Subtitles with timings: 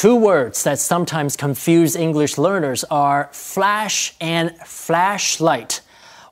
[0.00, 5.82] Two words that sometimes confuse English learners are flash and flashlight.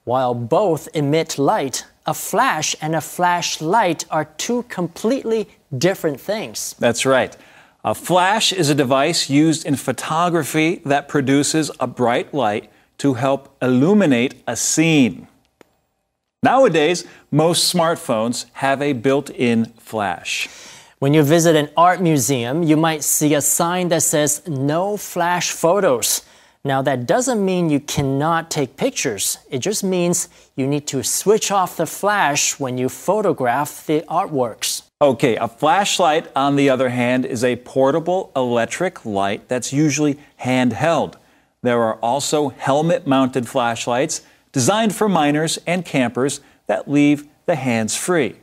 [0.04, 6.76] While both emit light, a flash and a flashlight are two completely different things.
[6.78, 7.36] That's right.
[7.84, 13.54] A flash is a device used in photography that produces a bright light to help
[13.60, 15.28] illuminate a scene.
[16.42, 20.48] Nowadays, most smartphones have a built in flash.
[21.00, 25.52] When you visit an art museum, you might see a sign that says no flash
[25.52, 26.22] photos.
[26.64, 29.38] Now, that doesn't mean you cannot take pictures.
[29.48, 34.82] It just means you need to switch off the flash when you photograph the artworks.
[35.00, 41.14] Okay, a flashlight, on the other hand, is a portable electric light that's usually handheld.
[41.62, 47.96] There are also helmet mounted flashlights designed for miners and campers that leave the hands
[47.96, 48.34] free.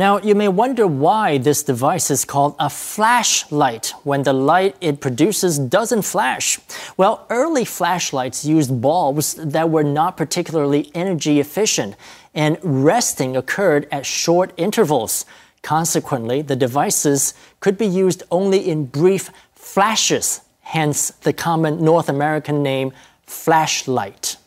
[0.00, 4.98] Now, you may wonder why this device is called a flashlight when the light it
[4.98, 6.58] produces doesn't flash.
[6.96, 11.96] Well, early flashlights used bulbs that were not particularly energy efficient,
[12.34, 15.26] and resting occurred at short intervals.
[15.60, 22.62] Consequently, the devices could be used only in brief flashes, hence the common North American
[22.62, 22.92] name
[23.26, 24.38] flashlight.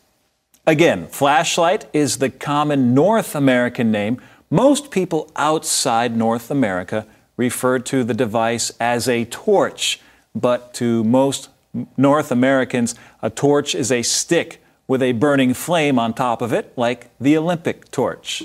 [0.66, 7.05] Again, flashlight is the common North American name most people outside North America
[7.37, 9.99] refer to the device as a torch,
[10.33, 11.49] but to most
[11.95, 16.73] North Americans, a torch is a stick with a burning flame on top of it,
[16.75, 18.43] like the Olympic torch.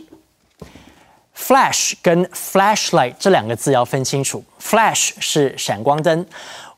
[1.32, 4.44] Flash 跟 flashlight 这两个字要分清楚。
[4.60, 6.24] Flash 是闪光灯，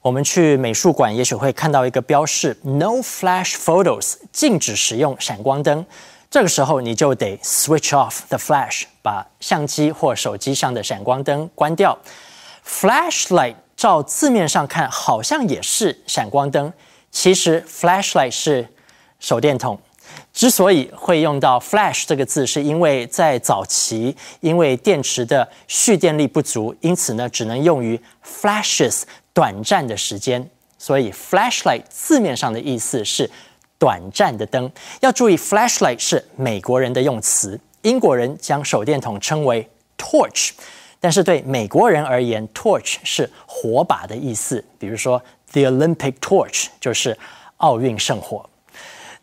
[0.01, 5.85] 我们去美术馆也许会看到一个标示：No flash photos，禁止使用闪光灯。
[6.32, 11.98] 这个时候你就得 switch off the flash，把相机或手机上的闪光灯关掉。
[12.66, 16.72] Flashlight 照字面上看好像也是闪光灯，
[17.12, 18.66] 其实 flashlight 是
[19.20, 19.78] 手电筒。
[20.32, 29.02] 之所以会用到 flash 这个字，是因为在早期，因为电池的蓄电力不足，因此呢只能用于 flashes
[29.34, 30.50] 短暂的时间。
[30.78, 33.30] 所以 flashlight 字面上的意思是。
[33.82, 40.52] 短暂的灯要注意，flashlight 是美国人的用词，英国人将手电筒称为 torch，
[41.00, 44.64] 但是对美国人而言，torch 是火把的意思。
[44.78, 45.20] 比如说
[45.52, 47.18] ，the Olympic torch 就是
[47.58, 48.48] 奥运圣火。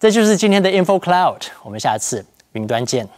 [0.00, 3.08] 这就是今天的 info cloud，我们下次云端见。